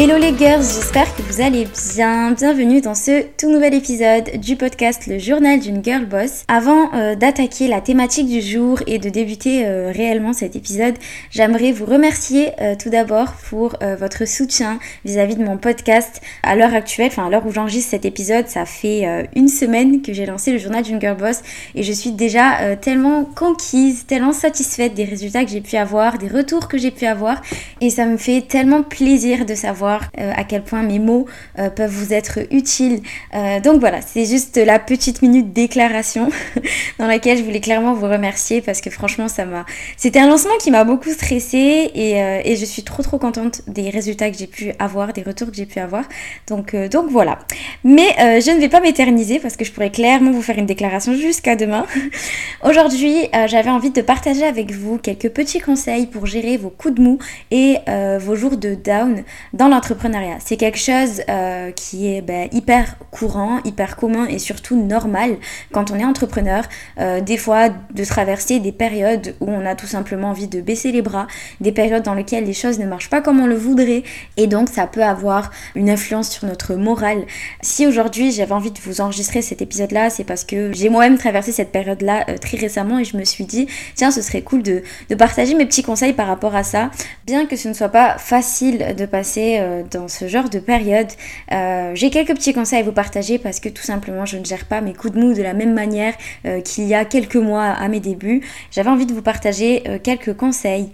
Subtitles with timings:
[0.00, 2.30] Hello les girls, j'espère que vous allez bien.
[2.30, 6.44] Bienvenue dans ce tout nouvel épisode du podcast Le journal d'une girl boss.
[6.46, 10.94] Avant euh, d'attaquer la thématique du jour et de débuter euh, réellement cet épisode,
[11.32, 16.20] j'aimerais vous remercier euh, tout d'abord pour votre soutien vis-à-vis de mon podcast.
[16.44, 20.12] À l'heure actuelle, enfin à l'heure où j'enregistre cet épisode, ça fait une semaine que
[20.12, 21.42] j'ai lancé le journal d'une girl boss
[21.74, 26.28] et je suis déjà tellement conquise, tellement satisfaite des résultats que j'ai pu avoir, des
[26.28, 27.40] retours que j'ai pu avoir
[27.80, 29.87] et ça me fait tellement plaisir de savoir
[30.18, 31.26] euh, à quel point mes mots
[31.58, 33.00] euh, peuvent vous être utiles.
[33.34, 36.30] Euh, donc voilà, c'est juste la petite minute déclaration
[36.98, 39.64] dans laquelle je voulais clairement vous remercier parce que franchement ça m'a...
[39.96, 44.30] C'était un lancement qui m'a beaucoup stressée et, je suis trop trop contente des résultats
[44.30, 46.04] que j'ai pu avoir, des retours que j'ai pu avoir.
[46.48, 47.38] Donc, donc voilà.
[47.84, 51.14] Mais je ne vais pas m'éterniser parce que je pourrais clairement vous faire une déclaration
[51.14, 51.86] jusqu'à demain.
[52.64, 57.00] Aujourd'hui, j'avais envie de partager avec vous quelques petits conseils pour gérer vos coups de
[57.00, 57.18] mou
[57.52, 57.76] et
[58.18, 60.38] vos jours de down dans l'entrepreneuriat.
[60.44, 65.36] C'est quelque chose euh, qui est ben, hyper courant, hyper commun et surtout normal
[65.72, 66.64] quand on est entrepreneur.
[66.98, 70.90] Euh, des fois, de traverser des périodes où on a tout simplement envie de baisser
[70.90, 71.28] les bras,
[71.60, 74.02] des périodes dans lesquelles les choses ne marchent pas comme on le voudrait
[74.36, 77.24] et donc ça peut avoir une influence sur notre morale.
[77.62, 81.52] Si aujourd'hui j'avais envie de vous enregistrer cet épisode-là, c'est parce que j'ai moi-même traversé
[81.52, 84.82] cette période-là euh, très récemment et je me suis dit, tiens, ce serait cool de,
[85.08, 86.90] de partager mes petits conseils par rapport à ça,
[87.26, 91.08] bien que ce ne soit pas facile de passer euh, dans ce genre de période.
[91.52, 94.64] Euh, j'ai quelques petits conseils à vous partager parce que tout simplement je ne gère
[94.64, 96.14] pas mes coups de mou de la même manière
[96.46, 98.42] euh, qu'il y a quelques mois à mes débuts.
[98.70, 100.90] J'avais envie de vous partager quelques conseils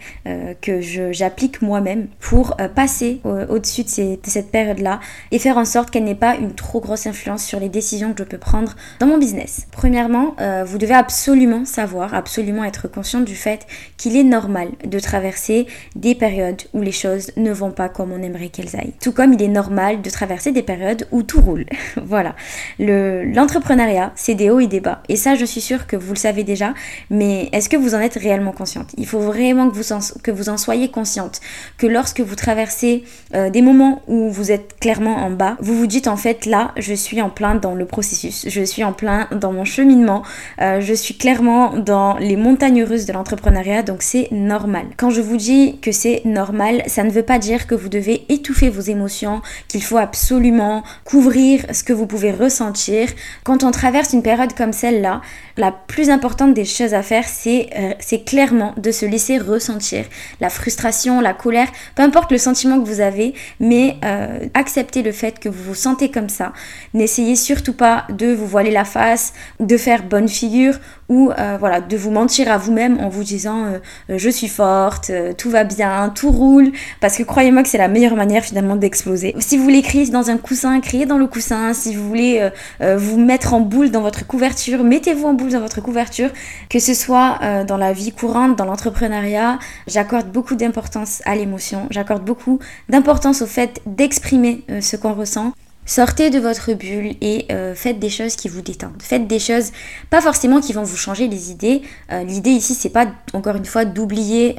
[0.60, 0.80] que
[1.12, 6.14] j'applique moi-même pour passer au-dessus de, de, cette période-là et faire en sorte qu'elle n'ait
[6.14, 9.66] pas une trop grosse influence sur les décisions que je peux prendre dans mon business.
[9.70, 15.66] Premièrement, vous devez absolument savoir, absolument être conscient du fait qu'il est normal de traverser
[15.94, 18.74] des périodes où les choses ne vont pas comme on aimerait qu'elles.
[19.00, 21.66] Tout comme il est normal de traverser des périodes où tout roule.
[22.04, 22.34] voilà.
[22.78, 25.02] L'entrepreneuriat, c'est des hauts et des bas.
[25.08, 26.74] Et ça, je suis sûre que vous le savez déjà,
[27.10, 28.92] mais est-ce que vous en êtes réellement consciente?
[28.96, 31.40] Il faut vraiment que vous, en, que en soyez consciente.
[31.78, 35.86] Que lorsque vous traversez euh, des moments où vous êtes clairement en bas, vous vous
[35.86, 39.28] dites en fait là, je suis en plein dans le processus, je suis en plein
[39.32, 40.22] dans mon cheminement,
[40.60, 44.86] euh, je suis clairement dans les montagnes russes de l'entrepreneuriat, donc c'est normal.
[44.96, 48.24] Quand je vous dis que c'est normal, ça ne veut pas dire que vous devez
[48.44, 53.08] étouffer vos émotions, qu'il faut absolument couvrir ce que vous pouvez ressentir.
[53.42, 55.22] Quand on traverse une période comme celle-là,
[55.56, 60.04] la plus importante des choses à faire, c'est euh, clairement de se laisser ressentir
[60.40, 65.12] la frustration, la colère, peu importe le sentiment que vous avez, mais euh, acceptez le
[65.12, 66.52] fait que vous vous sentez comme ça.
[66.92, 70.74] N'essayez surtout pas de vous voiler la face, de faire bonne figure
[71.08, 73.74] ou euh, voilà de vous mentir à vous-même en vous disant
[74.08, 78.16] je suis forte, tout va bien, tout roule, parce que croyez-moi que c'est la meilleure
[78.16, 79.34] manière finalement d'exploser.
[79.38, 81.74] Si vous voulez crier dans un coussin, criez dans le coussin.
[81.74, 82.50] Si vous voulez
[82.80, 86.30] vous mettre en boule dans votre couverture, mettez-vous en boule dans votre couverture,
[86.68, 91.86] que ce soit euh, dans la vie courante, dans l'entrepreneuriat, j'accorde beaucoup d'importance à l'émotion,
[91.90, 92.58] j'accorde beaucoup
[92.88, 95.52] d'importance au fait d'exprimer euh, ce qu'on ressent.
[95.86, 99.02] Sortez de votre bulle et euh, faites des choses qui vous détendent.
[99.02, 99.70] Faites des choses,
[100.10, 101.82] pas forcément qui vont vous changer les idées.
[102.10, 104.56] L'idée ici, c'est pas encore une fois d'oublier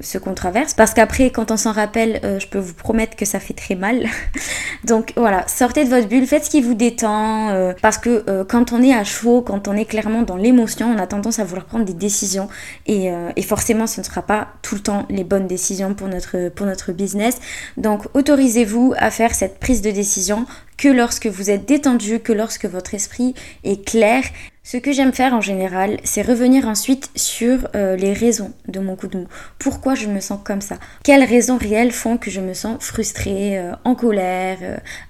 [0.00, 3.40] ce qu'on traverse, parce qu'après, quand on s'en rappelle, je peux vous promettre que ça
[3.40, 4.06] fait très mal.
[4.84, 8.44] Donc voilà, sortez de votre bulle, faites ce qui vous détend, euh, parce que euh,
[8.44, 11.44] quand on est à chaud, quand on est clairement dans l'émotion, on a tendance à
[11.44, 12.48] vouloir prendre des décisions
[12.86, 16.08] et, euh, et, forcément ce ne sera pas tout le temps les bonnes décisions pour
[16.08, 17.38] notre, pour notre business.
[17.76, 20.46] Donc autorisez-vous à faire cette prise de décision
[20.76, 24.24] que lorsque vous êtes détendu, que lorsque votre esprit est clair.
[24.64, 28.96] Ce que j'aime faire en général, c'est revenir ensuite sur euh, les raisons de mon
[28.96, 29.26] coup de mou.
[29.58, 30.76] Pourquoi je me sens comme ça?
[31.04, 34.58] Quelles raisons réelles font que je me sens frustrée, euh, en colère,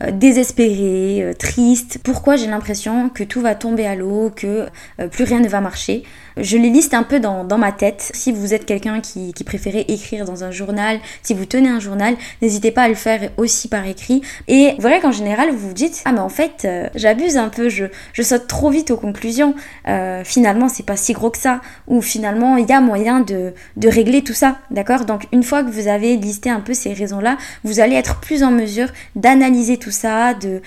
[0.02, 1.98] euh, désespérée, triste?
[2.02, 4.66] Pourquoi j'ai l'impression que tout va tomber à l'eau, que
[5.10, 6.02] plus rien ne va marcher?
[6.36, 8.10] Je les liste un peu dans, ma tête.
[8.14, 11.80] Si vous êtes quelqu'un qui, qui préférait écrire dans un journal, si vous tenez un
[11.80, 14.22] journal, n'hésitez pas à le faire aussi par écrit.
[14.48, 17.68] Et vous qu'en général, vous vous dites, ah mais en fait, euh, j'abuse un peu,
[17.68, 19.54] je, je saute trop vite aux conclusions.
[19.88, 21.60] Euh, finalement, c'est pas si gros que ça.
[21.86, 24.58] Ou finalement, il y a moyen de, de régler tout ça.
[24.70, 25.04] D'accord?
[25.04, 28.42] Donc une fois que vous avez listé un peu ces raisons-là, vous allez être plus
[28.42, 30.60] en mesure d'analyser tout ça, de,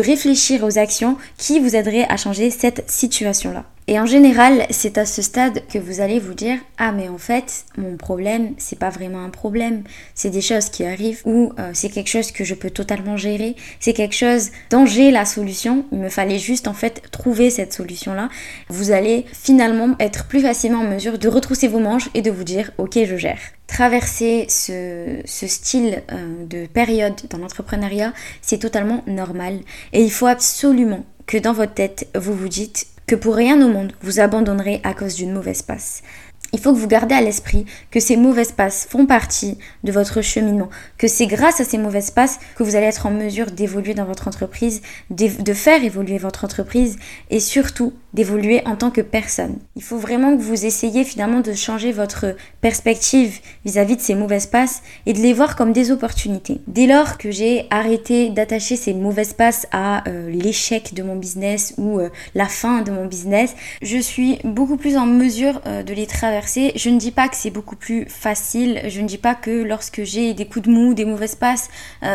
[0.00, 3.64] réfléchir aux actions qui vous aideraient à changer cette situation-là.
[3.92, 7.18] Et en général, c'est à ce stade que vous allez vous dire ah mais en
[7.18, 9.82] fait mon problème c'est pas vraiment un problème,
[10.14, 13.56] c'est des choses qui arrivent ou euh, c'est quelque chose que je peux totalement gérer,
[13.80, 15.86] c'est quelque chose dont j'ai la solution.
[15.90, 18.28] Il me fallait juste en fait trouver cette solution là.
[18.68, 22.44] Vous allez finalement être plus facilement en mesure de retrousser vos manches et de vous
[22.44, 23.40] dire ok je gère.
[23.66, 29.58] Traverser ce, style euh, de période dans l'entrepreneuriat, c'est totalement normal
[29.92, 33.68] et il faut absolument que dans votre tête, vous vous dites que pour rien au
[33.68, 36.04] monde, vous abandonnerez à cause d'une mauvaise passe.
[36.52, 40.22] Il faut que vous gardez à l'esprit que ces mauvaises passes font partie de votre
[40.22, 43.94] cheminement, que c'est grâce à ces mauvaises passes que vous allez être en mesure d'évoluer
[43.94, 44.80] dans votre entreprise,
[45.10, 46.98] de faire évoluer votre entreprise
[47.30, 49.58] et surtout d'évoluer en tant que personne.
[49.76, 54.46] Il faut vraiment que vous essayiez finalement de changer votre perspective vis-à-vis de ces mauvaises
[54.46, 56.60] passes et de les voir comme des opportunités.
[56.66, 61.74] Dès lors que j'ai arrêté d'attacher ces mauvaises passes à euh, l'échec de mon business
[61.78, 65.94] ou euh, la fin de mon business, je suis beaucoup plus en mesure euh, de
[65.94, 66.72] les traverser.
[66.76, 70.02] Je ne dis pas que c'est beaucoup plus facile, je ne dis pas que lorsque
[70.02, 71.68] j'ai des coups de mou, des mauvaises passes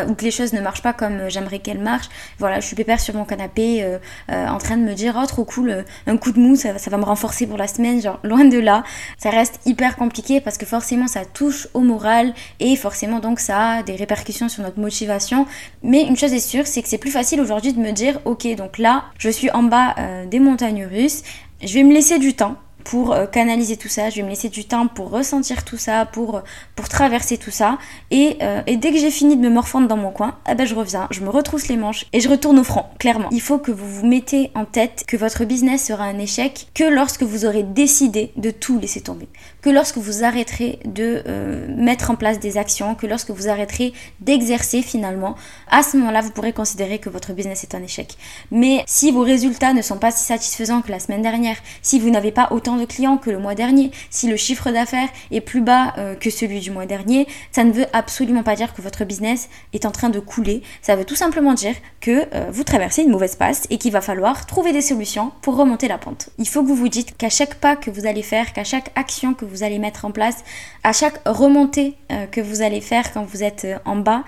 [0.08, 2.08] ou que les choses ne marchent pas comme j'aimerais qu'elles marchent,
[2.38, 3.84] voilà, je suis pépère sur mon canapé
[4.28, 7.04] en train de me dire oh trop cool un coup de mou, ça, va me
[7.04, 8.84] renforcer pour la semaine, genre loin de là.
[9.18, 13.70] Ça reste hyper compliqué parce que forcément ça touche au moral et forcément donc ça
[13.70, 15.46] a des répercussions sur notre motivation.
[15.82, 18.46] Mais une chose est sûre, c'est que c'est plus facile aujourd'hui de me dire ok
[18.56, 21.22] donc là je suis en bas euh, des montagnes russes,
[21.62, 22.56] je vais me laisser du temps
[22.86, 26.06] pour euh, canaliser tout ça, je vais me laisser du temps pour ressentir tout ça,
[26.06, 26.42] pour,
[26.76, 27.78] pour traverser tout ça.
[28.12, 30.64] Et, euh, et dès que j'ai fini de me morfondre dans mon coin, eh ben
[30.64, 33.28] je reviens, je me retrousse les manches et je retourne au front, clairement.
[33.32, 36.84] Il faut que vous vous mettez en tête que votre business sera un échec que
[36.84, 39.28] lorsque vous aurez décidé de tout laisser tomber.
[39.62, 43.94] Que lorsque vous arrêterez de euh, mettre en place des actions, que lorsque vous arrêterez
[44.20, 45.34] d'exercer finalement,
[45.68, 48.16] à ce moment-là, vous pourrez considérer que votre business est un échec.
[48.52, 52.10] Mais si vos résultats ne sont pas si satisfaisants que la semaine dernière, si vous
[52.10, 55.60] n'avez pas autant de clients que le mois dernier, si le chiffre d'affaires est plus
[55.60, 59.04] bas euh, que celui du mois dernier, ça ne veut absolument pas dire que votre
[59.04, 60.62] business est en train de couler.
[60.82, 64.00] Ça veut tout simplement dire que euh, vous traversez une mauvaise passe et qu'il va
[64.00, 66.30] falloir trouver des solutions pour remonter la pente.
[66.38, 68.90] Il faut que vous vous dites qu'à chaque pas que vous allez faire, qu'à chaque
[68.94, 70.44] action que vous allez mettre en place,
[70.84, 74.24] à chaque remontée euh, que vous allez faire quand vous êtes en bas,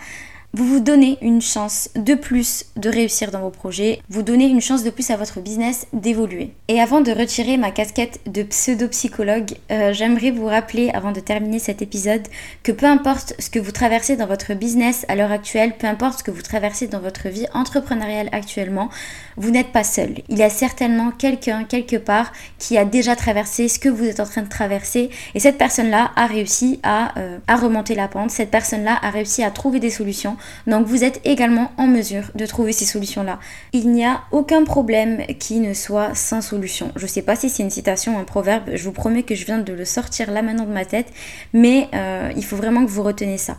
[0.55, 4.63] vous vous donnez une chance de plus de réussir dans vos projets, vous donnez une
[4.63, 6.55] chance de plus à votre business d'évoluer.
[6.69, 11.59] Et avant de retirer ma casquette de pseudo-psychologue, euh, j'aimerais vous rappeler, avant de terminer
[11.59, 12.27] cet épisode,
[12.63, 16.21] que peu importe ce que vous traversez dans votre business à l'heure actuelle, peu importe
[16.21, 18.89] ce que vous traversez dans votre vie entrepreneuriale actuellement,
[19.37, 20.23] vous n'êtes pas seul.
[20.31, 24.19] Il y a certainement quelqu'un, quelque part, qui a déjà traversé ce que vous êtes
[24.19, 28.31] en train de traverser, et cette personne-là a réussi à, euh, à remonter la pente,
[28.31, 32.47] cette personne-là a réussi à trouver des solutions donc vous êtes également en mesure de
[32.47, 33.39] trouver ces solutions-là.
[33.73, 36.93] Il n'y a aucun problème qui ne soit sans solution.
[36.97, 39.35] Je ne sais pas si c'est une citation ou un proverbe, je vous promets que
[39.35, 41.09] je viens de le sortir là maintenant de ma tête,
[41.53, 43.57] mais euh, il faut vraiment que vous retenez ça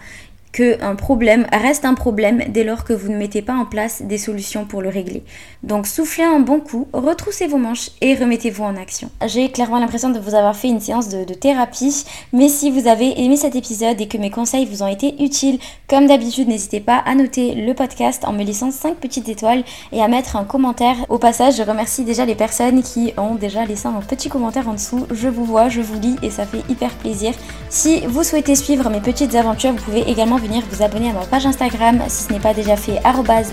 [0.52, 4.18] qu'un problème reste un problème dès lors que vous ne mettez pas en place des
[4.18, 5.24] solutions pour le régler.
[5.64, 9.12] Donc soufflez un bon coup, retroussez vos manches et remettez-vous en action.
[9.28, 13.22] J'ai clairement l'impression de vous avoir fait une séance de, thérapie, mais si vous avez
[13.22, 16.98] aimé cet épisode et que mes conseils vous ont été utiles, comme d'habitude, n'hésitez pas
[16.98, 20.96] à noter le podcast en me laissant 5 petites étoiles et à mettre un commentaire.
[21.10, 24.74] Au passage, je remercie déjà les personnes qui ont déjà laissé un petit commentaire en
[24.74, 25.06] dessous.
[25.12, 27.34] Je vous vois, je vous lis et ça fait hyper plaisir.
[27.70, 31.26] Si vous souhaitez suivre mes petites aventures, vous pouvez également venir vous abonner à ma
[31.26, 33.00] page Instagram si ce n'est pas déjà fait,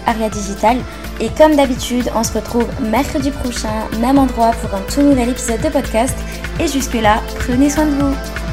[0.06, 0.78] @ariadigital.
[1.20, 5.60] Et comme d'habitude, on se retrouve mercredi prochain, même endroit, pour un tout nouvel épisode
[5.60, 6.16] de podcast.
[6.60, 8.45] Et jusque-là, prenez soin de vous.